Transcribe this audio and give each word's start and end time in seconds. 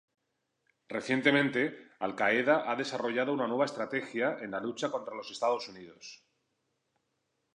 Recientemente, 0.93 1.61
al-Qaeda 2.07 2.55
ha 2.71 2.75
desarrollado 2.75 3.31
una 3.37 3.45
nueva 3.45 3.65
estrategia 3.65 4.35
en 4.41 4.49
la 4.49 4.59
lucha 4.59 4.89
contra 4.89 5.13
los 5.13 5.29
Estados 5.29 5.69
Unidos. 5.69 6.23